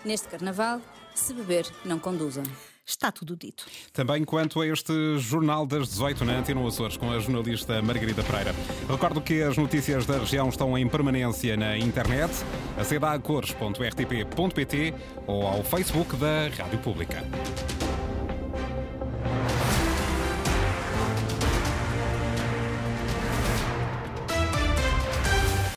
Neste 0.06 0.28
carnaval, 0.28 0.82
se 1.16 1.34
beber, 1.34 1.66
não 1.84 1.98
conduza. 1.98 2.44
Está 2.86 3.12
tudo 3.12 3.36
dito. 3.36 3.66
Também 3.92 4.24
quanto 4.24 4.62
a 4.62 4.68
este 4.68 5.18
Jornal 5.18 5.66
das 5.66 5.90
18 5.90 6.26
na 6.26 6.38
Antena 6.38 6.68
Açores, 6.68 6.96
com 6.96 7.12
a 7.12 7.20
jornalista 7.20 7.82
Margarida 7.82 8.24
Pereira. 8.24 8.54
Recordo 8.88 9.20
que 9.20 9.42
as 9.42 9.58
notícias 9.58 10.06
da 10.06 10.18
região 10.20 10.48
estão 10.50 10.78
em 10.78 10.88
permanência 10.88 11.58
na 11.58 11.78
internet, 11.78 12.32
aceda 12.78 13.14
a 13.14 13.20
cores.rtp.pt 13.20 14.94
ou 15.28 15.46
ao 15.46 15.64
Facebook 15.64 16.16
da 16.18 16.50
Rádio 16.56 16.80
Pública. 16.80 17.24